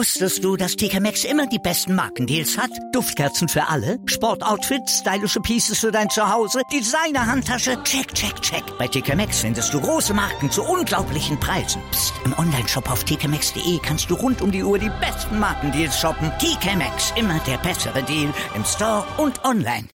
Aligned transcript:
Wusstest 0.00 0.42
du, 0.42 0.56
dass 0.56 0.76
TK 0.76 0.98
Maxx 0.98 1.24
immer 1.24 1.46
die 1.46 1.58
besten 1.58 1.94
Markendeals 1.94 2.56
hat? 2.56 2.70
Duftkerzen 2.92 3.50
für 3.50 3.68
alle, 3.68 3.98
Sportoutfits, 4.06 5.00
stylische 5.00 5.40
Pieces 5.40 5.78
für 5.78 5.92
dein 5.92 6.08
Zuhause, 6.08 6.62
Designer-Handtasche, 6.72 7.82
check, 7.82 8.14
check, 8.14 8.40
check. 8.40 8.62
Bei 8.78 8.88
TK 8.88 9.14
Maxx 9.14 9.40
findest 9.40 9.74
du 9.74 9.78
große 9.78 10.14
Marken 10.14 10.50
zu 10.50 10.62
unglaublichen 10.62 11.38
Preisen. 11.38 11.82
Psst. 11.90 12.14
im 12.24 12.32
Onlineshop 12.38 12.90
auf 12.90 13.04
tkmaxx.de 13.04 13.78
kannst 13.82 14.08
du 14.10 14.14
rund 14.14 14.40
um 14.40 14.50
die 14.50 14.64
Uhr 14.64 14.78
die 14.78 14.90
besten 15.02 15.38
Markendeals 15.38 16.00
shoppen. 16.00 16.32
TK 16.38 16.76
Maxx, 16.76 17.12
immer 17.16 17.38
der 17.40 17.58
bessere 17.58 18.02
Deal 18.02 18.32
im 18.54 18.64
Store 18.64 19.04
und 19.18 19.44
online. 19.44 19.86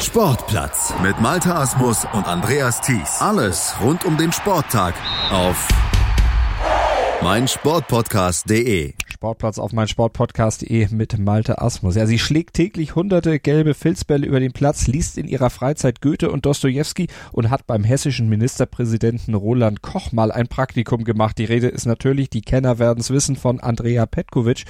Sportplatz 0.00 0.94
mit 1.02 1.20
Malta 1.20 1.60
Asmus 1.60 2.06
und 2.14 2.26
Andreas 2.26 2.80
Thies. 2.80 3.20
Alles 3.20 3.74
rund 3.82 4.06
um 4.06 4.16
den 4.16 4.32
Sporttag 4.32 4.94
auf 5.30 5.68
meinsportpodcast.de. 7.20 8.94
Sportplatz 9.26 9.58
auf 9.58 9.72
meinsportpodcast.de 9.72 10.86
mit 10.92 11.18
Malte 11.18 11.60
Asmus. 11.60 11.96
Ja, 11.96 12.06
sie 12.06 12.20
schlägt 12.20 12.54
täglich 12.54 12.94
hunderte 12.94 13.40
gelbe 13.40 13.74
Filzbälle 13.74 14.24
über 14.24 14.38
den 14.38 14.52
Platz, 14.52 14.86
liest 14.86 15.18
in 15.18 15.26
ihrer 15.26 15.50
Freizeit 15.50 16.00
Goethe 16.00 16.30
und 16.30 16.46
Dostojewski 16.46 17.08
und 17.32 17.50
hat 17.50 17.66
beim 17.66 17.82
hessischen 17.82 18.28
Ministerpräsidenten 18.28 19.34
Roland 19.34 19.82
Koch 19.82 20.12
mal 20.12 20.30
ein 20.30 20.46
Praktikum 20.46 21.02
gemacht. 21.02 21.38
Die 21.38 21.44
Rede 21.44 21.66
ist 21.66 21.86
natürlich, 21.86 22.30
die 22.30 22.40
Kenner 22.40 22.78
werden 22.78 23.00
es 23.00 23.10
wissen, 23.10 23.34
von 23.34 23.58
Andrea 23.58 24.06
Petkovic. 24.06 24.64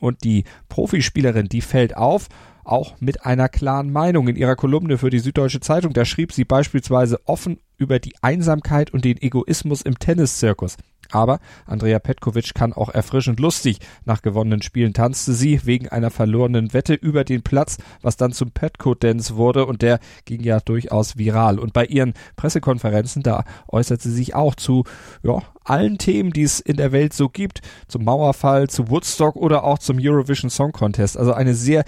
Und 0.00 0.24
die 0.24 0.42
Profispielerin, 0.68 1.46
die 1.46 1.60
fällt 1.60 1.96
auf 1.96 2.26
auch 2.64 3.00
mit 3.00 3.24
einer 3.24 3.48
klaren 3.48 3.92
Meinung. 3.92 4.26
In 4.26 4.36
ihrer 4.36 4.56
Kolumne 4.56 4.98
für 4.98 5.10
die 5.10 5.20
Süddeutsche 5.20 5.60
Zeitung, 5.60 5.92
da 5.92 6.04
schrieb 6.04 6.32
sie 6.32 6.44
beispielsweise 6.44 7.20
offen 7.26 7.58
über 7.78 8.00
die 8.00 8.14
Einsamkeit 8.22 8.92
und 8.92 9.04
den 9.04 9.22
Egoismus 9.22 9.82
im 9.82 9.98
Tenniszirkus. 9.98 10.76
Aber 11.10 11.40
Andrea 11.66 11.98
Petkovic 11.98 12.54
kann 12.54 12.72
auch 12.72 12.88
erfrischend 12.88 13.40
lustig. 13.40 13.78
Nach 14.04 14.22
gewonnenen 14.22 14.62
Spielen 14.62 14.92
tanzte 14.92 15.32
sie 15.32 15.60
wegen 15.64 15.88
einer 15.88 16.10
verlorenen 16.10 16.72
Wette 16.72 16.94
über 16.94 17.24
den 17.24 17.42
Platz, 17.42 17.78
was 18.02 18.16
dann 18.16 18.32
zum 18.32 18.50
Petco-Dance 18.50 19.36
wurde 19.36 19.66
und 19.66 19.82
der 19.82 19.98
ging 20.24 20.42
ja 20.42 20.60
durchaus 20.60 21.18
viral. 21.18 21.58
Und 21.58 21.72
bei 21.72 21.84
ihren 21.84 22.14
Pressekonferenzen, 22.36 23.22
da 23.22 23.44
äußert 23.68 24.00
sie 24.00 24.12
sich 24.12 24.34
auch 24.34 24.54
zu 24.54 24.84
ja, 25.22 25.42
allen 25.64 25.98
Themen, 25.98 26.32
die 26.32 26.42
es 26.42 26.60
in 26.60 26.76
der 26.76 26.92
Welt 26.92 27.12
so 27.12 27.28
gibt, 27.28 27.60
zum 27.88 28.04
Mauerfall, 28.04 28.68
zu 28.68 28.88
Woodstock 28.88 29.36
oder 29.36 29.64
auch 29.64 29.78
zum 29.78 29.98
Eurovision 30.00 30.50
Song 30.50 30.72
Contest. 30.72 31.16
Also 31.16 31.32
eine 31.32 31.54
sehr 31.54 31.84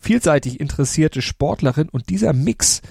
vielseitig 0.00 0.60
interessierte 0.60 1.22
Sportlerin 1.22 1.88
und 1.88 2.10
dieser 2.10 2.32
Mix 2.32 2.82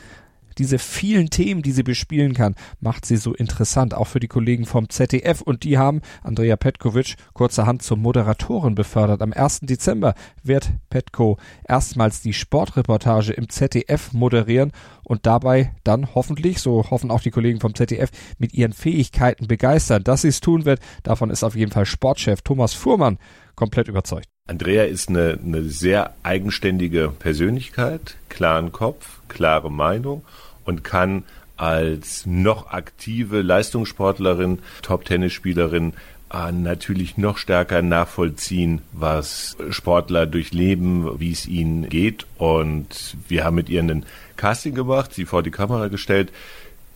diese 0.57 0.79
vielen 0.79 1.29
Themen, 1.29 1.61
die 1.61 1.71
sie 1.71 1.83
bespielen 1.83 2.33
kann, 2.33 2.55
macht 2.79 3.05
sie 3.05 3.17
so 3.17 3.33
interessant, 3.33 3.93
auch 3.93 4.07
für 4.07 4.19
die 4.19 4.27
Kollegen 4.27 4.65
vom 4.65 4.89
ZDF. 4.89 5.41
Und 5.41 5.63
die 5.63 5.77
haben 5.77 6.01
Andrea 6.23 6.55
Petkovic 6.55 7.15
kurzerhand 7.33 7.81
zur 7.81 7.97
Moderatorin 7.97 8.75
befördert. 8.75 9.21
Am 9.21 9.33
1. 9.33 9.61
Dezember 9.61 10.15
wird 10.43 10.71
Petko 10.89 11.37
erstmals 11.67 12.21
die 12.21 12.33
Sportreportage 12.33 13.33
im 13.33 13.49
ZDF 13.49 14.13
moderieren 14.13 14.71
und 15.03 15.25
dabei 15.25 15.73
dann 15.83 16.15
hoffentlich, 16.15 16.59
so 16.59 16.89
hoffen 16.89 17.11
auch 17.11 17.21
die 17.21 17.31
Kollegen 17.31 17.59
vom 17.59 17.75
ZDF, 17.75 18.09
mit 18.37 18.53
ihren 18.53 18.73
Fähigkeiten 18.73 19.47
begeistern. 19.47 20.03
Dass 20.03 20.21
sie 20.21 20.29
es 20.29 20.39
tun 20.39 20.65
wird, 20.65 20.79
davon 21.03 21.29
ist 21.29 21.43
auf 21.43 21.55
jeden 21.55 21.71
Fall 21.71 21.85
Sportchef 21.85 22.41
Thomas 22.41 22.73
Fuhrmann 22.73 23.17
komplett 23.55 23.87
überzeugt. 23.87 24.27
Andrea 24.45 24.83
ist 24.83 25.07
eine, 25.09 25.39
eine 25.41 25.63
sehr 25.63 26.13
eigenständige 26.23 27.13
Persönlichkeit, 27.17 28.17
klaren 28.27 28.73
Kopf, 28.73 29.21
klare 29.29 29.71
Meinung 29.71 30.23
und 30.65 30.83
kann 30.83 31.23
als 31.55 32.25
noch 32.25 32.71
aktive 32.71 33.41
Leistungssportlerin, 33.41 34.59
Top-Tennisspielerin 34.81 35.93
äh, 36.33 36.51
natürlich 36.51 37.17
noch 37.17 37.37
stärker 37.37 37.81
nachvollziehen, 37.81 38.81
was 38.91 39.55
Sportler 39.69 40.25
durchleben, 40.25 41.19
wie 41.19 41.31
es 41.31 41.45
ihnen 41.45 41.87
geht. 41.89 42.25
Und 42.37 43.15
wir 43.27 43.43
haben 43.43 43.55
mit 43.55 43.69
ihr 43.69 43.81
ein 43.81 44.05
Casting 44.35 44.73
gemacht, 44.73 45.13
sie 45.13 45.25
vor 45.25 45.43
die 45.43 45.51
Kamera 45.51 45.87
gestellt. 45.87 46.31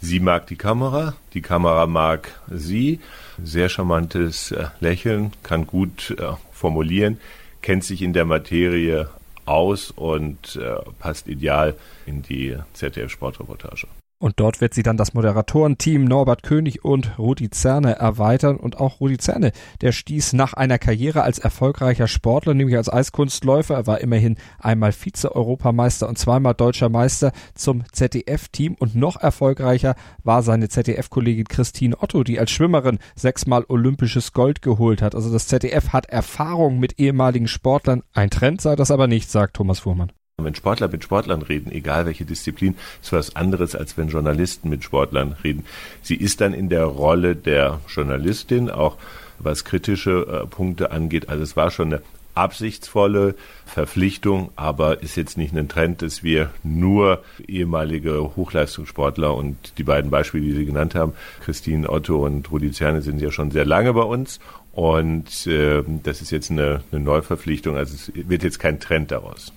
Sie 0.02 0.20
mag 0.20 0.48
die 0.48 0.56
Kamera, 0.56 1.16
die 1.34 1.42
Kamera 1.42 1.88
mag 1.88 2.40
sie. 2.52 3.00
Sehr 3.44 3.70
charmantes 3.70 4.52
äh, 4.52 4.66
Lächeln, 4.80 5.32
kann 5.44 5.68
gut 5.68 6.16
äh, 6.18 6.34
formulieren, 6.52 7.20
kennt 7.62 7.84
sich 7.84 8.02
in 8.02 8.14
der 8.14 8.26
Materie 8.26 9.10
aus 9.48 9.92
und 9.92 10.56
äh, 10.56 10.76
passt 11.00 11.28
ideal 11.28 11.76
in 12.06 12.22
die 12.22 12.58
ZDF-Sportreportage. 12.74 13.88
Und 14.20 14.40
dort 14.40 14.62
wird 14.62 14.74
sie 14.74 14.82
dann 14.82 14.98
das 14.98 15.14
Moderatorenteam 15.14 16.04
Norbert 16.04 16.42
König 16.42 16.84
und 16.84 17.20
Rudi 17.20 17.52
Zerne 17.52 17.98
erweitern. 17.98 18.58
Und 18.58 18.80
auch 18.80 19.00
Rudi 19.00 19.20
Zerne, 19.20 19.52
der 19.82 19.92
stieß 19.92 20.34
nach 20.34 20.54
einer 20.54 20.80
Karriere 20.80 21.22
als 21.22 21.38
erfolgreicher 21.38 22.08
Sportler, 22.08 22.56
nämlich 22.56 22.78
als 22.78 22.92
Eiskunstläufer, 22.92 23.76
er 23.76 23.86
war 23.86 24.02
immerhin 24.02 24.38
einmal 24.58 24.92
Vize-Europameister 24.92 26.10
und 26.10 26.18
zweimal 26.18 26.56
deutscher 26.56 26.90
Meister 26.90 27.32
zum 27.54 27.84
ZDF-Team. 27.92 28.76
Und 28.80 28.96
noch 28.96 29.22
erfolgreicher 29.22 29.94
war 30.24 30.42
seine 30.42 30.68
ZDF-Kollegin 30.68 31.48
Christine 31.48 32.02
Otto, 32.02 32.24
die 32.24 32.40
als 32.40 32.50
Schwimmerin 32.50 32.98
sechsmal 33.16 33.66
olympisches 33.68 34.34
Gold 34.34 34.64
geholt 34.64 35.04
hat. 35.04 35.14
Also 35.14 35.32
das 35.32 35.48
ZDF 35.48 35.90
hat 35.90 36.08
Erfahrung 36.08 36.80
mit 36.80 37.00
ehemaligen 37.00 37.48
Sportlern. 37.48 38.02
Ein 38.14 38.32
Trend 38.32 38.62
sei 38.62 38.76
das 38.76 38.90
aber 38.90 39.06
nicht, 39.06 39.30
sagt 39.30 39.56
Thomas 39.56 39.80
Fuhrmann. 39.80 40.12
Wenn 40.40 40.54
Sportler 40.54 40.88
mit 40.88 41.04
Sportlern 41.04 41.42
reden, 41.42 41.72
egal 41.72 42.06
welche 42.06 42.24
Disziplin, 42.24 42.76
ist 43.02 43.12
was 43.12 43.36
anderes, 43.36 43.76
als 43.76 43.98
wenn 43.98 44.10
Journalisten 44.10 44.70
mit 44.70 44.84
Sportlern 44.84 45.36
reden. 45.44 45.66
Sie 46.04 46.14
ist 46.14 46.42
dann 46.42 46.54
in 46.54 46.70
der 46.70 46.86
Rolle 46.86 47.36
der 47.36 47.82
Journalistin, 47.88 48.70
auch 48.70 48.98
was 49.40 49.66
kritische 49.66 50.28
äh, 50.44 50.46
Punkte 50.46 50.92
angeht. 50.92 51.30
Also 51.30 51.42
es 51.42 51.58
war 51.58 51.72
schon 51.72 51.92
eine 51.92 52.04
absichtsvolle 52.36 53.34
Verpflichtung, 53.66 54.52
aber 54.56 55.02
ist 55.02 55.16
jetzt 55.16 55.40
nicht 55.40 55.56
ein 55.56 55.70
Trend, 55.70 56.04
dass 56.04 56.22
wir 56.22 56.52
nur 56.64 57.24
ehemalige 57.48 58.36
Hochleistungssportler 58.36 59.34
und 59.34 59.58
die 59.80 59.84
beiden 59.84 60.12
Beispiele, 60.12 60.44
die 60.46 60.54
Sie 60.54 60.66
genannt 60.66 60.94
haben, 60.94 61.14
Christine 61.44 61.90
Otto 61.90 62.24
und 62.24 62.52
Rudi 62.52 62.72
Zerne 62.72 63.02
sind 63.02 63.20
ja 63.20 63.32
schon 63.32 63.50
sehr 63.50 63.66
lange 63.66 63.92
bei 63.94 64.04
uns 64.04 64.40
und 64.72 65.48
äh, 65.48 65.82
das 66.04 66.22
ist 66.22 66.30
jetzt 66.30 66.52
eine, 66.52 66.84
eine 66.92 67.02
Neuverpflichtung, 67.02 67.76
also 67.76 67.96
es 67.96 68.12
wird 68.14 68.44
jetzt 68.44 68.60
kein 68.60 68.80
Trend 68.80 69.10
daraus. 69.10 69.52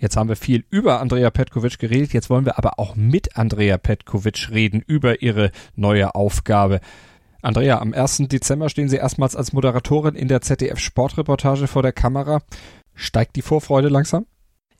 Jetzt 0.00 0.16
haben 0.16 0.30
wir 0.30 0.36
viel 0.36 0.64
über 0.70 0.98
Andrea 1.00 1.30
Petkovic 1.30 1.78
geredet, 1.78 2.14
jetzt 2.14 2.30
wollen 2.30 2.46
wir 2.46 2.56
aber 2.56 2.78
auch 2.78 2.96
mit 2.96 3.36
Andrea 3.36 3.76
Petkovic 3.76 4.48
reden 4.50 4.82
über 4.86 5.20
ihre 5.20 5.52
neue 5.76 6.14
Aufgabe. 6.14 6.80
Andrea, 7.42 7.78
am 7.78 7.92
1. 7.92 8.22
Dezember 8.28 8.70
stehen 8.70 8.88
Sie 8.88 8.96
erstmals 8.96 9.36
als 9.36 9.52
Moderatorin 9.52 10.14
in 10.14 10.28
der 10.28 10.40
ZDF 10.40 10.78
Sportreportage 10.78 11.66
vor 11.66 11.82
der 11.82 11.92
Kamera. 11.92 12.40
Steigt 12.94 13.36
die 13.36 13.42
Vorfreude 13.42 13.88
langsam? 13.88 14.24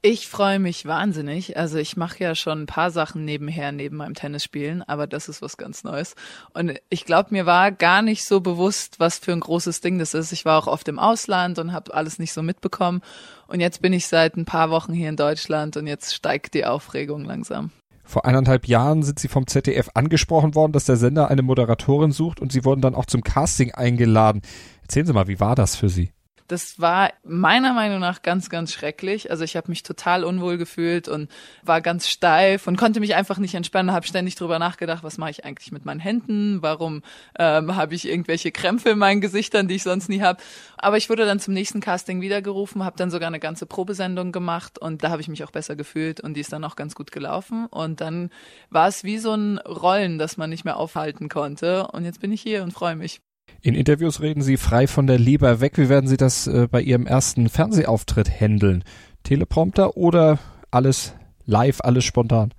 Ich 0.03 0.29
freue 0.29 0.59
mich 0.59 0.87
wahnsinnig. 0.87 1.59
Also 1.59 1.77
ich 1.77 1.95
mache 1.95 2.25
ja 2.25 2.35
schon 2.35 2.63
ein 2.63 2.67
paar 2.67 2.91
Sachen 2.91 3.27
nebenher, 3.27 3.71
neben 3.71 3.99
meinem 3.99 4.15
Tennisspielen, 4.15 4.83
aber 4.83 5.07
das 5.07 5.29
ist 5.29 5.43
was 5.43 5.59
ganz 5.59 5.85
Neues. 5.85 6.15
Und 6.55 6.81
ich 6.89 7.05
glaube, 7.05 7.29
mir 7.33 7.45
war 7.45 7.71
gar 7.71 8.01
nicht 8.01 8.25
so 8.25 8.41
bewusst, 8.41 8.99
was 8.99 9.19
für 9.19 9.33
ein 9.33 9.41
großes 9.41 9.83
Ding 9.83 9.99
das 9.99 10.15
ist. 10.15 10.33
Ich 10.33 10.47
war 10.47 10.59
auch 10.59 10.69
oft 10.69 10.89
im 10.89 10.99
Ausland 10.99 11.59
und 11.59 11.75
habe 11.75 11.93
alles 11.93 12.19
nicht 12.19 12.33
so 12.33 12.43
mitbekommen. 12.43 13.03
Und 13.47 13.61
jetzt 13.61 13.83
bin 13.83 13.93
ich 13.93 14.07
seit 14.07 14.39
ein 14.39 14.47
paar 14.47 14.71
Wochen 14.71 14.95
hier 14.95 15.11
in 15.11 15.17
Deutschland 15.17 15.77
und 15.77 15.87
jetzt 15.87 16.15
steigt 16.15 16.55
die 16.55 16.65
Aufregung 16.65 17.27
langsam. 17.27 17.71
Vor 18.03 18.25
eineinhalb 18.25 18.67
Jahren 18.67 19.03
sind 19.03 19.19
Sie 19.19 19.29
vom 19.29 19.47
ZDF 19.47 19.91
angesprochen 19.93 20.55
worden, 20.55 20.73
dass 20.73 20.87
der 20.87 20.97
Sender 20.97 21.29
eine 21.29 21.43
Moderatorin 21.43 22.11
sucht 22.11 22.41
und 22.41 22.53
Sie 22.53 22.65
wurden 22.65 22.81
dann 22.81 22.95
auch 22.95 23.05
zum 23.05 23.23
Casting 23.23 23.73
eingeladen. 23.73 24.41
Erzählen 24.81 25.07
Sie 25.07 25.13
mal, 25.13 25.29
wie 25.29 25.41
war 25.41 25.57
das 25.57 25.77
für 25.77 25.91
Sie? 25.91 26.11
Das 26.51 26.81
war 26.81 27.13
meiner 27.23 27.73
Meinung 27.75 28.01
nach 28.01 28.23
ganz, 28.23 28.51
ganz 28.51 28.73
schrecklich. 28.73 29.31
Also 29.31 29.45
ich 29.45 29.57
habe 29.57 29.69
mich 29.71 29.85
total 29.85 30.25
unwohl 30.25 30.59
gefühlt 30.59 31.07
und 31.07 31.31
war 31.63 31.81
ganz 31.81 32.09
steif 32.09 32.67
und 32.67 32.77
konnte 32.77 32.99
mich 32.99 33.15
einfach 33.15 33.39
nicht 33.39 33.55
entspannen. 33.55 33.93
Habe 33.93 34.05
ständig 34.05 34.35
drüber 34.35 34.59
nachgedacht, 34.59 35.05
was 35.05 35.17
mache 35.17 35.31
ich 35.31 35.45
eigentlich 35.45 35.71
mit 35.71 35.85
meinen 35.85 36.01
Händen? 36.01 36.61
Warum 36.61 37.03
ähm, 37.39 37.77
habe 37.77 37.95
ich 37.95 38.09
irgendwelche 38.09 38.51
Krämpfe 38.51 38.91
in 38.91 38.99
meinen 38.99 39.21
Gesichtern, 39.21 39.69
die 39.69 39.77
ich 39.77 39.85
sonst 39.85 40.09
nie 40.09 40.23
habe? 40.23 40.43
Aber 40.77 40.97
ich 40.97 41.09
wurde 41.09 41.25
dann 41.25 41.39
zum 41.39 41.55
nächsten 41.55 41.79
Casting 41.79 42.21
wiedergerufen, 42.21 42.85
habe 42.85 42.97
dann 42.97 43.13
sogar 43.13 43.29
eine 43.29 43.39
ganze 43.39 43.67
Probesendung 43.67 44.33
gemacht 44.33 44.77
und 44.77 45.05
da 45.05 45.11
habe 45.11 45.23
ich 45.23 45.29
mich 45.29 45.45
auch 45.45 45.53
besser 45.53 45.77
gefühlt 45.77 46.21
und 46.21 46.35
die 46.35 46.41
ist 46.41 46.53
dann 46.53 46.65
auch 46.65 46.75
ganz 46.75 46.97
gut 46.97 47.13
gelaufen. 47.13 47.67
Und 47.67 48.01
dann 48.01 48.29
war 48.71 48.89
es 48.89 49.05
wie 49.05 49.19
so 49.19 49.35
ein 49.35 49.59
Rollen, 49.59 50.19
das 50.19 50.37
man 50.37 50.51
nicht 50.51 50.65
mehr 50.65 50.79
aufhalten 50.79 51.29
konnte. 51.29 51.87
Und 51.87 52.05
jetzt 52.05 52.21
bin 52.21 52.33
ich 52.33 52.43
hier 52.43 52.65
und 52.65 52.73
freue 52.73 52.97
mich. 52.97 53.21
In 53.63 53.75
Interviews 53.75 54.21
reden 54.21 54.43
Sie 54.43 54.57
frei 54.57 54.87
von 54.87 55.07
der 55.07 55.19
Leber 55.19 55.61
weg. 55.61 55.77
Wie 55.77 55.89
werden 55.89 56.09
Sie 56.09 56.17
das 56.17 56.47
äh, 56.47 56.67
bei 56.71 56.81
Ihrem 56.81 57.07
ersten 57.07 57.49
Fernsehauftritt 57.49 58.31
handeln? 58.31 58.85
Teleprompter 59.23 59.97
oder 59.97 60.39
alles 60.71 61.15
live, 61.45 61.81
alles 61.83 62.05
spontan? 62.05 62.53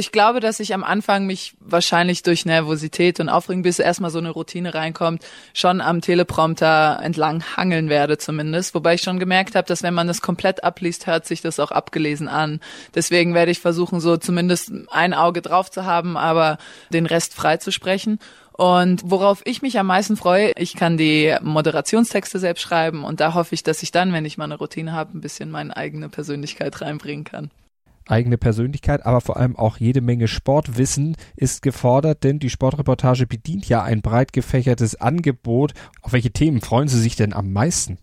Ich 0.00 0.12
glaube, 0.12 0.38
dass 0.38 0.60
ich 0.60 0.74
am 0.74 0.84
Anfang 0.84 1.26
mich 1.26 1.54
wahrscheinlich 1.58 2.22
durch 2.22 2.46
Nervosität 2.46 3.18
und 3.18 3.28
Aufregung, 3.28 3.64
bis 3.64 3.80
erstmal 3.80 4.12
so 4.12 4.18
eine 4.18 4.30
Routine 4.30 4.72
reinkommt, 4.72 5.26
schon 5.54 5.80
am 5.80 6.00
Teleprompter 6.00 7.00
entlang 7.02 7.42
hangeln 7.56 7.88
werde 7.88 8.16
zumindest. 8.16 8.76
Wobei 8.76 8.94
ich 8.94 9.02
schon 9.02 9.18
gemerkt 9.18 9.56
habe, 9.56 9.66
dass 9.66 9.82
wenn 9.82 9.94
man 9.94 10.06
das 10.06 10.22
komplett 10.22 10.62
abliest, 10.62 11.08
hört 11.08 11.26
sich 11.26 11.40
das 11.40 11.58
auch 11.58 11.72
abgelesen 11.72 12.28
an. 12.28 12.60
Deswegen 12.94 13.34
werde 13.34 13.50
ich 13.50 13.58
versuchen, 13.58 13.98
so 13.98 14.16
zumindest 14.16 14.70
ein 14.92 15.14
Auge 15.14 15.42
drauf 15.42 15.68
zu 15.68 15.84
haben, 15.84 16.16
aber 16.16 16.58
den 16.92 17.06
Rest 17.06 17.34
frei 17.34 17.56
zu 17.56 17.72
sprechen. 17.72 18.20
Und 18.52 19.02
worauf 19.04 19.42
ich 19.46 19.62
mich 19.62 19.80
am 19.80 19.88
meisten 19.88 20.16
freue, 20.16 20.52
ich 20.56 20.76
kann 20.76 20.96
die 20.96 21.34
Moderationstexte 21.42 22.38
selbst 22.38 22.62
schreiben 22.62 23.02
und 23.02 23.18
da 23.18 23.34
hoffe 23.34 23.52
ich, 23.52 23.64
dass 23.64 23.82
ich 23.82 23.90
dann, 23.90 24.12
wenn 24.12 24.24
ich 24.24 24.38
mal 24.38 24.44
eine 24.44 24.58
Routine 24.58 24.92
habe, 24.92 25.18
ein 25.18 25.20
bisschen 25.20 25.50
meine 25.50 25.76
eigene 25.76 26.08
Persönlichkeit 26.08 26.80
reinbringen 26.82 27.24
kann 27.24 27.50
eigene 28.10 28.38
Persönlichkeit, 28.38 29.04
aber 29.06 29.20
vor 29.20 29.36
allem 29.36 29.56
auch 29.56 29.78
jede 29.78 30.00
Menge 30.00 30.28
Sportwissen 30.28 31.16
ist 31.36 31.62
gefordert, 31.62 32.24
denn 32.24 32.38
die 32.38 32.50
Sportreportage 32.50 33.26
bedient 33.26 33.68
ja 33.68 33.82
ein 33.82 34.02
breit 34.02 34.32
gefächertes 34.32 35.00
Angebot. 35.00 35.74
Auf 36.02 36.12
welche 36.12 36.32
Themen 36.32 36.60
freuen 36.60 36.88
Sie 36.88 37.00
sich 37.00 37.16
denn 37.16 37.32
am 37.32 37.52
meisten? 37.52 37.98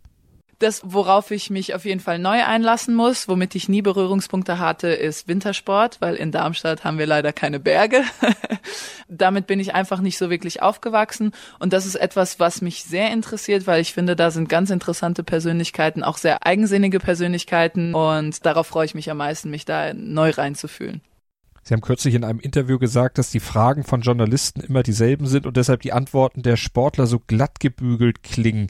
Das, 0.59 0.81
worauf 0.85 1.31
ich 1.31 1.49
mich 1.49 1.75
auf 1.75 1.83
jeden 1.83 1.99
Fall 1.99 2.17
neu 2.17 2.43
einlassen 2.43 2.95
muss, 2.95 3.27
womit 3.27 3.55
ich 3.55 3.67
nie 3.67 3.81
Berührungspunkte 3.81 4.57
hatte, 4.57 4.87
ist 4.87 5.27
Wintersport, 5.27 5.99
weil 5.99 6.15
in 6.15 6.31
Darmstadt 6.31 6.83
haben 6.83 6.97
wir 6.97 7.05
leider 7.05 7.33
keine 7.33 7.59
Berge. 7.59 8.03
Damit 9.09 9.47
bin 9.47 9.59
ich 9.59 9.75
einfach 9.75 9.99
nicht 9.99 10.17
so 10.17 10.29
wirklich 10.29 10.61
aufgewachsen. 10.61 11.31
Und 11.59 11.73
das 11.73 11.85
ist 11.85 11.95
etwas, 11.95 12.39
was 12.39 12.61
mich 12.61 12.83
sehr 12.85 13.11
interessiert, 13.11 13.67
weil 13.67 13.81
ich 13.81 13.93
finde, 13.93 14.15
da 14.15 14.31
sind 14.31 14.47
ganz 14.47 14.69
interessante 14.69 15.23
Persönlichkeiten, 15.23 16.03
auch 16.03 16.17
sehr 16.17 16.45
eigensinnige 16.45 16.99
Persönlichkeiten. 16.99 17.93
Und 17.93 18.45
darauf 18.45 18.67
freue 18.67 18.85
ich 18.85 18.95
mich 18.95 19.11
am 19.11 19.17
meisten, 19.17 19.49
mich 19.49 19.65
da 19.65 19.93
neu 19.93 20.29
reinzufühlen. 20.29 21.01
Sie 21.67 21.73
haben 21.73 21.81
kürzlich 21.81 22.13
in 22.13 22.23
einem 22.23 22.39
Interview 22.39 22.77
gesagt, 22.77 23.17
dass 23.17 23.31
die 23.31 23.39
Fragen 23.39 23.83
von 23.83 24.01
Journalisten 24.01 24.61
immer 24.61 24.83
dieselben 24.83 25.25
sind 25.25 25.47
und 25.47 25.57
deshalb 25.57 25.81
die 25.81 25.93
Antworten 25.93 26.43
der 26.43 26.57
Sportler 26.57 27.07
so 27.07 27.19
glatt 27.19 27.59
gebügelt 27.59 28.21
klingen. 28.21 28.67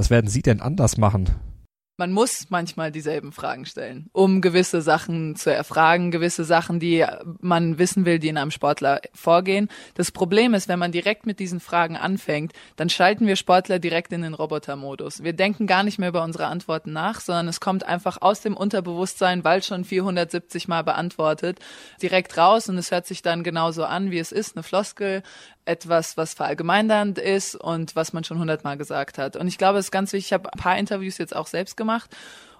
Was 0.00 0.08
werden 0.08 0.30
Sie 0.30 0.40
denn 0.40 0.62
anders 0.62 0.96
machen? 0.96 1.28
man 2.00 2.12
muss 2.12 2.46
manchmal 2.48 2.90
dieselben 2.90 3.30
Fragen 3.30 3.66
stellen, 3.66 4.08
um 4.12 4.40
gewisse 4.40 4.80
Sachen 4.80 5.36
zu 5.36 5.52
erfragen, 5.52 6.10
gewisse 6.10 6.44
Sachen, 6.44 6.80
die 6.80 7.04
man 7.40 7.78
wissen 7.78 8.06
will, 8.06 8.18
die 8.18 8.28
in 8.28 8.38
einem 8.38 8.50
Sportler 8.50 9.02
vorgehen. 9.12 9.68
Das 9.96 10.10
Problem 10.10 10.54
ist, 10.54 10.66
wenn 10.66 10.78
man 10.78 10.92
direkt 10.92 11.26
mit 11.26 11.38
diesen 11.40 11.60
Fragen 11.60 11.98
anfängt, 11.98 12.54
dann 12.76 12.88
schalten 12.88 13.26
wir 13.26 13.36
Sportler 13.36 13.78
direkt 13.78 14.14
in 14.14 14.22
den 14.22 14.32
Robotermodus. 14.32 15.22
Wir 15.22 15.34
denken 15.34 15.66
gar 15.66 15.82
nicht 15.82 15.98
mehr 15.98 16.08
über 16.08 16.24
unsere 16.24 16.46
Antworten 16.46 16.90
nach, 16.94 17.20
sondern 17.20 17.48
es 17.48 17.60
kommt 17.60 17.84
einfach 17.84 18.22
aus 18.22 18.40
dem 18.40 18.56
Unterbewusstsein, 18.56 19.44
weil 19.44 19.62
schon 19.62 19.84
470 19.84 20.68
Mal 20.68 20.82
beantwortet, 20.82 21.58
direkt 22.00 22.38
raus 22.38 22.70
und 22.70 22.78
es 22.78 22.90
hört 22.90 23.06
sich 23.06 23.20
dann 23.20 23.44
genauso 23.44 23.84
an, 23.84 24.10
wie 24.10 24.18
es 24.18 24.32
ist, 24.32 24.56
eine 24.56 24.62
Floskel, 24.62 25.22
etwas, 25.70 26.16
was 26.16 26.34
verallgemeinernd 26.34 27.18
ist 27.18 27.54
und 27.54 27.96
was 27.96 28.12
man 28.12 28.24
schon 28.24 28.38
hundertmal 28.38 28.76
gesagt 28.76 29.18
hat. 29.18 29.36
Und 29.36 29.46
ich 29.46 29.58
glaube, 29.58 29.78
es 29.78 29.86
ist 29.86 29.90
ganz 29.90 30.12
wichtig, 30.12 30.28
ich 30.28 30.32
habe 30.32 30.52
ein 30.52 30.58
paar 30.58 30.78
Interviews 30.78 31.18
jetzt 31.18 31.34
auch 31.34 31.46
selbst 31.46 31.76
gemacht 31.76 32.10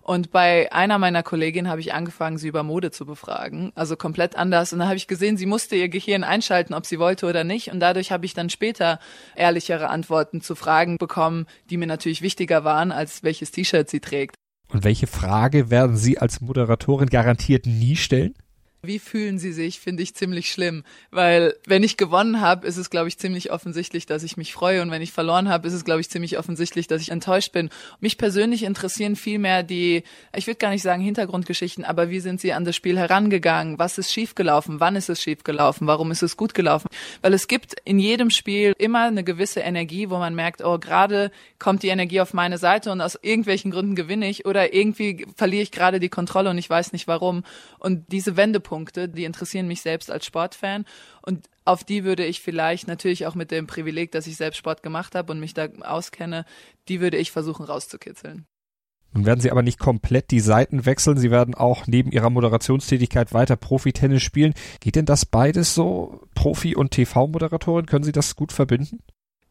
und 0.03 0.31
bei 0.31 0.73
einer 0.73 0.99
meiner 0.99 1.23
Kolleginnen 1.23 1.69
habe 1.69 1.81
ich 1.81 1.93
angefangen, 1.93 2.39
sie 2.39 2.49
über 2.49 2.63
Mode 2.63 2.91
zu 2.91 3.05
befragen. 3.07 3.71
Also 3.75 3.97
komplett 3.97 4.35
anders. 4.35 4.73
Und 4.73 4.81
da 4.81 4.87
habe 4.87 4.97
ich 4.97 5.07
gesehen, 5.07 5.37
sie 5.37 5.47
musste 5.47 5.77
ihr 5.77 5.89
Gehirn 5.89 6.25
einschalten, 6.25 6.75
ob 6.75 6.87
sie 6.87 6.99
wollte 6.99 7.27
oder 7.27 7.45
nicht. 7.45 7.71
Und 7.71 7.81
dadurch 7.81 8.11
habe 8.11 8.25
ich 8.25 8.35
dann 8.35 8.51
später 8.51 8.99
ehrlichere 9.37 9.89
Antworten 9.89 10.41
zu 10.41 10.55
Fragen 10.55 10.97
bekommen, 10.97 11.47
die 11.69 11.77
mir 11.77 11.87
natürlich 11.87 12.23
wichtiger 12.23 12.65
waren, 12.65 12.93
als 12.93 13.23
welches 13.23 13.51
T-Shirt 13.51 13.89
sie 13.89 14.01
trägt. 14.01 14.35
Und 14.73 14.85
welche 14.85 15.07
Frage 15.07 15.71
werden 15.71 15.97
Sie 15.97 16.19
als 16.19 16.41
Moderatorin 16.41 17.09
garantiert 17.09 17.67
nie 17.67 17.97
stellen? 17.97 18.35
Wie 18.83 18.99
fühlen 18.99 19.39
Sie 19.39 19.53
sich, 19.53 19.79
finde 19.79 20.03
ich 20.03 20.15
ziemlich 20.15 20.51
schlimm, 20.51 20.85
weil 21.11 21.55
wenn 21.67 21.83
ich 21.83 21.99
gewonnen 21.99 22.41
habe, 22.41 22.67
ist 22.67 22.79
es 22.79 22.89
glaube 22.89 23.09
ich 23.09 23.19
ziemlich 23.19 23.53
offensichtlich, 23.53 24.07
dass 24.07 24.23
ich 24.23 24.39
mich 24.39 24.55
freue 24.55 24.81
und 24.81 24.91
wenn 24.91 25.03
ich 25.03 25.13
verloren 25.13 25.51
habe, 25.51 25.69
ist 25.69 25.75
es 25.75 25.85
glaube 25.85 26.01
ich 26.01 26.09
ziemlich 26.09 26.39
offensichtlich, 26.39 26.87
dass 26.87 27.03
ich 27.03 27.11
enttäuscht 27.11 27.53
bin. 27.53 27.69
Mich 28.01 28.17
persönlich 28.17 28.63
interessieren 28.63 29.17
vielmehr 29.17 29.63
die, 29.63 30.03
ich 30.35 30.47
würde 30.47 30.57
gar 30.57 30.71
nicht 30.71 30.81
sagen 30.81 31.03
Hintergrundgeschichten, 31.03 31.85
aber 31.85 32.09
wie 32.09 32.21
sind 32.21 32.41
Sie 32.41 32.55
an 32.55 32.65
das 32.65 32.75
Spiel 32.75 32.99
herangegangen? 32.99 33.79
Was 33.79 33.99
ist 33.99 34.15
schiefgelaufen? 34.15 34.81
Wann 34.81 34.97
ist 34.97 35.11
es 35.11 35.21
schiefgelaufen? 35.21 35.87
Warum 35.87 36.11
ist 36.11 36.23
es 36.23 36.39
gut 36.39 36.55
gelaufen? 36.55 36.89
Weil 37.21 37.35
es 37.35 37.49
gibt 37.49 37.75
in 37.85 37.99
jedem 37.99 38.31
Spiel 38.31 38.73
immer 38.79 39.05
eine 39.05 39.25
gewisse 39.25 39.61
Energie, 39.61 40.09
wo 40.09 40.17
man 40.17 40.35
merkt, 40.35 40.65
oh, 40.65 40.79
gerade 40.79 41.33
kommt 41.59 41.83
die 41.83 41.89
Energie 41.89 42.23
auf 42.23 42.33
meine 42.33 42.57
Seite 42.57 42.93
und 42.93 43.03
aus 43.03 43.19
irgendwelchen 43.21 43.73
Gründen 43.73 43.95
gewinne 43.95 44.31
ich 44.31 44.47
oder 44.47 44.73
irgendwie 44.73 45.27
verliere 45.37 45.65
ich 45.65 45.71
gerade 45.71 46.01
die 46.01 46.09
Kontrolle 46.09 46.49
und 46.49 46.57
ich 46.57 46.71
weiß 46.71 46.95
nicht 46.95 47.09
warum. 47.09 47.45
Und 47.79 48.11
diese 48.11 48.39
Wendepunkte 48.39 48.70
Punkte, 48.71 49.09
die 49.09 49.25
interessieren 49.25 49.67
mich 49.67 49.83
selbst 49.83 50.13
als 50.13 50.25
Sportfan 50.25 50.85
und 51.23 51.51
auf 51.65 51.83
die 51.83 52.05
würde 52.05 52.25
ich 52.25 52.41
vielleicht 52.41 52.87
natürlich 52.87 53.27
auch 53.27 53.35
mit 53.35 53.51
dem 53.51 53.67
Privileg, 53.67 54.13
dass 54.13 54.29
ich 54.29 54.37
selbst 54.37 54.59
Sport 54.59 54.85
gemacht 54.85 55.17
habe 55.17 55.33
und 55.33 55.41
mich 55.41 55.55
da 55.55 55.67
auskenne, 55.83 56.45
die 56.89 57.01
würde 57.01 57.17
ich 57.17 57.33
versuchen 57.33 57.65
rauszukitzeln. 57.65 58.47
Nun 59.13 59.27
werden 59.27 59.41
Sie 59.41 59.51
aber 59.51 59.63
nicht 59.63 59.81
komplett 59.81 60.31
die 60.31 60.39
Seiten 60.39 60.87
wechseln. 60.87 61.19
Sie 61.19 61.33
werden 61.33 61.57
auch 61.57 61.89
neben 61.89 62.13
Ihrer 62.13 62.31
Moderationstätigkeit 62.31 63.35
weiter 63.35 63.57
Profi-Tennis 63.57 64.23
spielen. 64.23 64.55
Geht 64.79 64.95
denn 64.95 65.05
das 65.05 65.27
beides 65.27 65.75
so? 65.75 66.21
Profi- 66.37 66.77
und 66.77 66.93
TV-Moderatorin? 66.93 67.87
Können 67.87 68.05
Sie 68.05 68.13
das 68.13 68.37
gut 68.37 68.53
verbinden? 68.53 69.01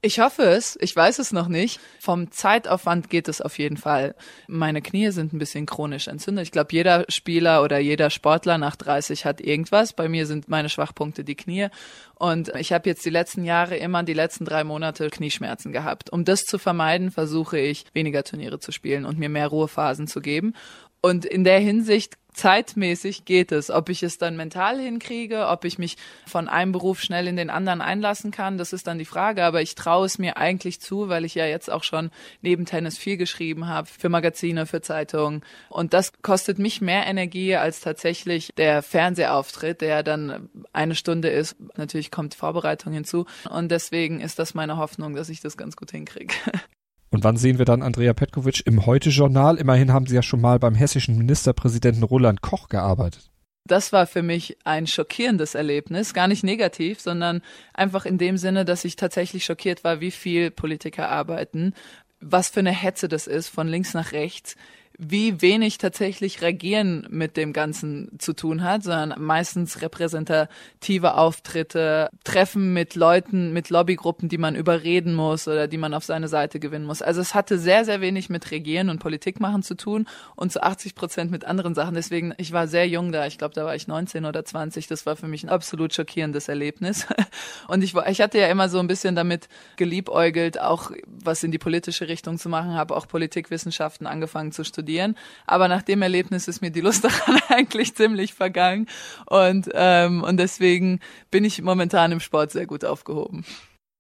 Ich 0.01 0.21
hoffe 0.21 0.43
es. 0.43 0.77
Ich 0.79 0.95
weiß 0.95 1.19
es 1.19 1.33
noch 1.33 1.49
nicht. 1.49 1.81
Vom 1.99 2.31
Zeitaufwand 2.31 3.09
geht 3.09 3.27
es 3.27 3.41
auf 3.41 3.59
jeden 3.59 3.75
Fall. 3.75 4.15
Meine 4.47 4.81
Knie 4.81 5.11
sind 5.11 5.33
ein 5.33 5.39
bisschen 5.39 5.65
chronisch 5.65 6.07
entzündet. 6.07 6.43
Ich 6.43 6.53
glaube, 6.53 6.69
jeder 6.71 7.03
Spieler 7.09 7.63
oder 7.63 7.79
jeder 7.79 8.09
Sportler 8.09 8.57
nach 8.57 8.77
30 8.77 9.25
hat 9.25 9.41
irgendwas. 9.41 9.91
Bei 9.91 10.07
mir 10.07 10.25
sind 10.25 10.47
meine 10.47 10.69
Schwachpunkte 10.69 11.25
die 11.25 11.35
Knie. 11.35 11.67
Und 12.15 12.47
ich 12.55 12.71
habe 12.71 12.87
jetzt 12.87 13.03
die 13.05 13.09
letzten 13.09 13.43
Jahre 13.43 13.75
immer 13.75 14.03
die 14.03 14.13
letzten 14.13 14.45
drei 14.45 14.63
Monate 14.63 15.09
Knieschmerzen 15.09 15.73
gehabt. 15.73 16.13
Um 16.13 16.23
das 16.23 16.43
zu 16.45 16.59
vermeiden, 16.59 17.11
versuche 17.11 17.59
ich 17.59 17.83
weniger 17.91 18.23
Turniere 18.23 18.59
zu 18.59 18.71
spielen 18.71 19.03
und 19.03 19.19
mir 19.19 19.29
mehr 19.29 19.47
Ruhephasen 19.47 20.07
zu 20.07 20.21
geben. 20.21 20.53
Und 21.01 21.25
in 21.25 21.43
der 21.43 21.59
Hinsicht 21.59 22.17
zeitmäßig 22.33 23.25
geht 23.25 23.51
es. 23.51 23.69
Ob 23.69 23.89
ich 23.89 24.01
es 24.03 24.17
dann 24.17 24.37
mental 24.37 24.79
hinkriege, 24.79 25.47
ob 25.47 25.65
ich 25.65 25.77
mich 25.77 25.97
von 26.25 26.47
einem 26.47 26.71
Beruf 26.71 27.01
schnell 27.01 27.27
in 27.27 27.35
den 27.35 27.49
anderen 27.49 27.81
einlassen 27.81 28.31
kann, 28.31 28.57
das 28.57 28.71
ist 28.71 28.87
dann 28.87 28.97
die 28.97 29.05
Frage. 29.05 29.43
Aber 29.43 29.61
ich 29.61 29.75
traue 29.75 30.05
es 30.05 30.17
mir 30.17 30.37
eigentlich 30.37 30.79
zu, 30.79 31.09
weil 31.09 31.25
ich 31.25 31.35
ja 31.35 31.45
jetzt 31.45 31.69
auch 31.69 31.83
schon 31.83 32.11
neben 32.41 32.65
Tennis 32.65 32.97
viel 32.97 33.17
geschrieben 33.17 33.67
habe, 33.67 33.87
für 33.87 34.09
Magazine, 34.09 34.65
für 34.65 34.81
Zeitungen. 34.81 35.43
Und 35.69 35.93
das 35.93 36.13
kostet 36.21 36.59
mich 36.59 36.81
mehr 36.81 37.07
Energie 37.07 37.55
als 37.55 37.81
tatsächlich 37.81 38.51
der 38.57 38.83
Fernsehauftritt, 38.83 39.81
der 39.81 40.03
dann 40.03 40.49
eine 40.71 40.95
Stunde 40.95 41.29
ist. 41.29 41.57
Natürlich 41.75 42.11
kommt 42.11 42.35
Vorbereitung 42.35 42.93
hinzu. 42.93 43.25
Und 43.49 43.69
deswegen 43.69 44.21
ist 44.21 44.39
das 44.39 44.53
meine 44.53 44.77
Hoffnung, 44.77 45.15
dass 45.15 45.29
ich 45.29 45.41
das 45.41 45.57
ganz 45.57 45.75
gut 45.75 45.91
hinkriege. 45.91 46.33
Und 47.11 47.23
wann 47.23 47.37
sehen 47.37 47.57
wir 47.57 47.65
dann 47.65 47.81
Andrea 47.81 48.13
Petkovic 48.13 48.65
im 48.65 48.85
Heute-Journal? 48.85 49.57
Immerhin 49.57 49.91
haben 49.91 50.05
Sie 50.05 50.15
ja 50.15 50.21
schon 50.21 50.41
mal 50.41 50.59
beim 50.59 50.75
hessischen 50.75 51.17
Ministerpräsidenten 51.17 52.03
Roland 52.03 52.41
Koch 52.41 52.69
gearbeitet. 52.69 53.31
Das 53.65 53.91
war 53.93 54.07
für 54.07 54.23
mich 54.23 54.57
ein 54.63 54.87
schockierendes 54.87 55.53
Erlebnis, 55.53 56.13
gar 56.13 56.27
nicht 56.27 56.43
negativ, 56.43 56.99
sondern 56.99 57.41
einfach 57.73 58.05
in 58.05 58.17
dem 58.17 58.37
Sinne, 58.37 58.65
dass 58.65 58.85
ich 58.85 58.95
tatsächlich 58.95 59.45
schockiert 59.45 59.83
war, 59.83 59.99
wie 60.01 60.11
viel 60.11 60.49
Politiker 60.49 61.09
arbeiten, 61.09 61.73
was 62.19 62.49
für 62.49 62.61
eine 62.61 62.71
Hetze 62.71 63.07
das 63.07 63.27
ist, 63.27 63.49
von 63.49 63.67
links 63.67 63.93
nach 63.93 64.11
rechts, 64.11 64.55
wie 65.01 65.41
wenig 65.41 65.77
tatsächlich 65.77 66.41
Regieren 66.41 67.07
mit 67.09 67.37
dem 67.37 67.53
Ganzen 67.53 68.19
zu 68.19 68.33
tun 68.33 68.65
hat, 68.65 68.83
sondern 68.83 69.15
meistens 69.17 69.81
repräsentative 69.81 71.13
Auftritte, 71.13 72.09
Treffen 72.25 72.73
mit 72.73 72.95
Leuten, 72.95 73.53
mit 73.53 73.69
Lobbygruppen, 73.69 74.27
die 74.27 74.37
man 74.37 74.55
überreden 74.55 75.15
muss 75.15 75.47
oder 75.47 75.69
die 75.69 75.77
man 75.77 75.93
auf 75.93 76.03
seine 76.03 76.27
Seite 76.27 76.59
gewinnen 76.59 76.83
muss. 76.83 77.01
Also 77.01 77.21
es 77.21 77.33
hatte 77.33 77.57
sehr, 77.57 77.85
sehr 77.85 78.01
wenig 78.01 78.29
mit 78.29 78.51
Regieren 78.51 78.89
und 78.89 78.99
Politik 78.99 79.39
machen 79.39 79.63
zu 79.63 79.75
tun 79.75 80.05
und 80.35 80.51
zu 80.51 80.61
80 80.61 80.95
Prozent 80.95 81.31
mit 81.31 81.45
anderen 81.45 81.75
Sachen. 81.75 81.95
Deswegen, 81.95 82.33
ich 82.35 82.51
war 82.51 82.67
sehr 82.67 82.85
jung 82.85 83.13
da. 83.13 83.25
Ich 83.25 83.37
glaube, 83.37 83.53
da 83.53 83.63
war 83.63 83.75
ich 83.75 83.87
19 83.87 84.25
oder 84.25 84.43
20. 84.43 84.87
Das 84.87 85.05
war 85.05 85.15
für 85.15 85.29
mich 85.29 85.43
ein 85.45 85.49
absolut 85.49 85.93
schockierendes 85.93 86.49
Erlebnis. 86.49 87.07
Und 87.69 87.85
ich, 87.85 87.95
ich 87.95 88.19
hatte 88.19 88.37
ja 88.37 88.47
immer 88.47 88.67
so 88.67 88.79
ein 88.79 88.87
bisschen 88.87 89.15
damit 89.15 89.47
geliebäugelt, 89.77 90.59
auch 90.59 90.91
was 91.07 91.41
in 91.41 91.51
die 91.51 91.57
politische 91.57 92.09
Richtung 92.09 92.37
zu 92.37 92.49
machen, 92.49 92.73
habe 92.73 92.97
auch 92.97 93.07
Politikwissenschaften 93.07 94.05
angefangen 94.05 94.51
zu 94.51 94.65
studieren 94.65 94.88
studieren. 94.89 95.15
Aber 95.45 95.67
nach 95.67 95.83
dem 95.83 96.01
Erlebnis 96.01 96.47
ist 96.47 96.61
mir 96.61 96.71
die 96.71 96.81
Lust 96.81 97.03
daran 97.03 97.39
eigentlich 97.49 97.95
ziemlich 97.95 98.33
vergangen. 98.33 98.87
Und, 99.27 99.69
ähm, 99.73 100.23
und 100.23 100.37
deswegen 100.37 100.99
bin 101.31 101.43
ich 101.43 101.61
momentan 101.61 102.11
im 102.11 102.19
Sport 102.19 102.51
sehr 102.51 102.65
gut 102.65 102.83
aufgehoben. 102.83 103.45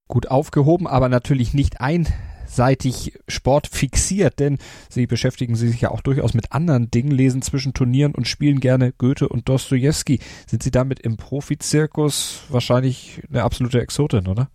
Gut 0.07 0.27
aufgehoben, 0.27 0.87
aber 0.87 1.07
natürlich 1.07 1.53
nicht 1.53 1.81
einseitig 1.81 3.13
Sport 3.27 3.67
fixiert, 3.67 4.39
denn 4.39 4.57
Sie 4.89 5.05
beschäftigen 5.05 5.55
sich 5.55 5.81
ja 5.81 5.91
auch 5.91 6.01
durchaus 6.01 6.33
mit 6.33 6.51
anderen 6.51 6.89
Dingen, 6.89 7.11
lesen 7.11 7.43
zwischen 7.43 7.75
Turnieren 7.75 8.15
und 8.15 8.27
spielen 8.27 8.59
gerne 8.59 8.91
Goethe 8.91 9.29
und 9.29 9.47
Dostoevsky. 9.47 10.19
Sind 10.47 10.63
Sie 10.63 10.71
damit 10.71 10.99
im 10.99 11.17
Profizirkus 11.17 12.41
wahrscheinlich 12.49 13.21
eine 13.29 13.43
absolute 13.43 13.79
Exotin, 13.79 14.27
oder? 14.27 14.49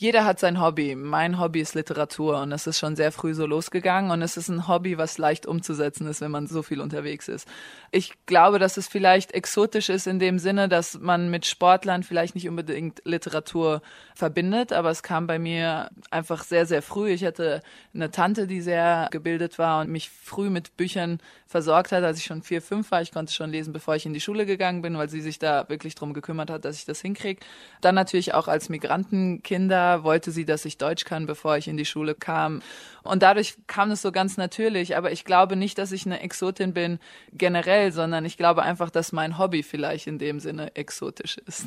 Jeder 0.00 0.24
hat 0.24 0.38
sein 0.38 0.60
Hobby. 0.60 0.94
Mein 0.94 1.40
Hobby 1.40 1.60
ist 1.60 1.74
Literatur 1.74 2.40
und 2.40 2.52
es 2.52 2.68
ist 2.68 2.78
schon 2.78 2.94
sehr 2.94 3.10
früh 3.10 3.34
so 3.34 3.46
losgegangen 3.46 4.12
und 4.12 4.22
es 4.22 4.36
ist 4.36 4.48
ein 4.48 4.68
Hobby, 4.68 4.96
was 4.96 5.18
leicht 5.18 5.44
umzusetzen 5.44 6.06
ist, 6.06 6.20
wenn 6.20 6.30
man 6.30 6.46
so 6.46 6.62
viel 6.62 6.80
unterwegs 6.80 7.26
ist. 7.26 7.48
Ich 7.90 8.12
glaube, 8.24 8.60
dass 8.60 8.76
es 8.76 8.86
vielleicht 8.86 9.32
exotisch 9.32 9.88
ist 9.88 10.06
in 10.06 10.20
dem 10.20 10.38
Sinne, 10.38 10.68
dass 10.68 11.00
man 11.00 11.32
mit 11.32 11.46
Sportlern 11.46 12.04
vielleicht 12.04 12.36
nicht 12.36 12.48
unbedingt 12.48 13.02
Literatur 13.06 13.82
verbindet, 14.14 14.72
aber 14.72 14.90
es 14.90 15.02
kam 15.02 15.26
bei 15.26 15.40
mir 15.40 15.90
einfach 16.12 16.44
sehr, 16.44 16.64
sehr 16.64 16.82
früh. 16.82 17.10
Ich 17.10 17.24
hatte 17.24 17.60
eine 17.92 18.12
Tante, 18.12 18.46
die 18.46 18.60
sehr 18.60 19.08
gebildet 19.10 19.58
war 19.58 19.80
und 19.80 19.90
mich 19.90 20.10
früh 20.10 20.48
mit 20.48 20.76
Büchern 20.76 21.18
versorgt 21.48 21.90
hat, 21.90 22.04
als 22.04 22.18
ich 22.18 22.24
schon 22.24 22.42
vier, 22.42 22.62
fünf 22.62 22.92
war. 22.92 23.02
Ich 23.02 23.10
konnte 23.10 23.32
schon 23.32 23.50
lesen, 23.50 23.72
bevor 23.72 23.96
ich 23.96 24.06
in 24.06 24.12
die 24.12 24.20
Schule 24.20 24.46
gegangen 24.46 24.80
bin, 24.82 24.96
weil 24.96 25.08
sie 25.08 25.22
sich 25.22 25.40
da 25.40 25.68
wirklich 25.68 25.96
drum 25.96 26.14
gekümmert 26.14 26.50
hat, 26.50 26.64
dass 26.64 26.76
ich 26.76 26.84
das 26.84 27.00
hinkriege. 27.00 27.40
Dann 27.80 27.96
natürlich 27.96 28.34
auch 28.34 28.46
als 28.46 28.68
Migrantenkinder 28.68 29.87
wollte 30.04 30.30
sie, 30.30 30.44
dass 30.44 30.64
ich 30.64 30.78
Deutsch 30.78 31.04
kann, 31.04 31.26
bevor 31.26 31.56
ich 31.56 31.68
in 31.68 31.76
die 31.76 31.84
Schule 31.84 32.14
kam. 32.14 32.62
Und 33.02 33.22
dadurch 33.22 33.56
kam 33.66 33.90
es 33.90 34.02
so 34.02 34.12
ganz 34.12 34.36
natürlich. 34.36 34.96
Aber 34.96 35.12
ich 35.12 35.24
glaube 35.24 35.56
nicht, 35.56 35.78
dass 35.78 35.92
ich 35.92 36.06
eine 36.06 36.20
Exotin 36.20 36.72
bin 36.74 36.98
generell, 37.32 37.92
sondern 37.92 38.24
ich 38.24 38.36
glaube 38.36 38.62
einfach, 38.62 38.90
dass 38.90 39.12
mein 39.12 39.38
Hobby 39.38 39.62
vielleicht 39.62 40.06
in 40.06 40.18
dem 40.18 40.40
Sinne 40.40 40.76
exotisch 40.76 41.38
ist. 41.38 41.66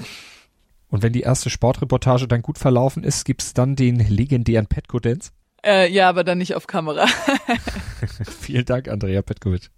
Und 0.90 1.04
wenn 1.04 1.14
die 1.14 1.22
erste 1.22 1.50
Sportreportage 1.50 2.28
dann 2.28 2.42
gut 2.42 2.58
verlaufen 2.58 3.04
ist, 3.04 3.24
gibt's 3.26 3.54
dann 3.54 3.76
den 3.76 3.96
legendären 3.96 4.68
Petko-Dance? 4.68 5.32
Äh, 5.64 5.92
ja, 5.92 6.10
aber 6.10 6.24
dann 6.24 6.38
nicht 6.38 6.56
auf 6.56 6.68
Kamera. 6.68 7.06
Vielen 8.42 8.66
Dank, 8.66 8.88
Andrea 8.88 9.22
Petkovic. 9.22 9.70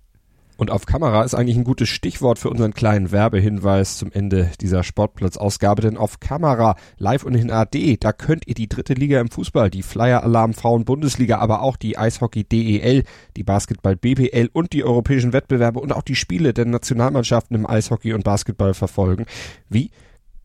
Und 0.64 0.72
auf 0.72 0.86
Kamera 0.86 1.24
ist 1.24 1.36
eigentlich 1.36 1.58
ein 1.58 1.66
gutes 1.66 1.90
Stichwort 1.90 2.40
für 2.40 2.50
unseren 2.50 2.74
kleinen 2.74 3.12
Werbehinweis 3.12 3.98
zum 3.98 4.14
Ende 4.14 4.50
dieser 4.62 4.82
Sportplatzausgabe, 4.82 5.82
denn 5.82 5.98
auf 5.98 6.22
Kamera, 6.22 6.78
live 6.98 7.26
und 7.26 7.36
in 7.36 7.52
AD, 7.52 7.98
da 8.00 8.14
könnt 8.14 8.48
ihr 8.48 8.54
die 8.54 8.70
dritte 8.70 8.94
Liga 8.94 9.20
im 9.20 9.30
Fußball, 9.30 9.70
die 9.70 9.84
Flyer 9.84 10.24
Alarm 10.24 10.54
Frauen 10.54 10.86
Bundesliga, 10.86 11.40
aber 11.40 11.64
auch 11.64 11.76
die 11.76 11.98
Eishockey 11.98 12.46
DEL, 12.46 13.04
die 13.36 13.44
Basketball 13.44 13.98
BBL 13.98 14.52
und 14.54 14.72
die 14.72 14.86
europäischen 14.86 15.34
Wettbewerbe 15.34 15.82
und 15.82 15.92
auch 15.92 16.02
die 16.02 16.16
Spiele 16.16 16.54
der 16.54 16.64
Nationalmannschaften 16.64 17.58
im 17.58 17.70
Eishockey 17.70 18.14
und 18.14 18.24
Basketball 18.24 18.74
verfolgen. 18.74 19.26
Wie? 19.68 19.92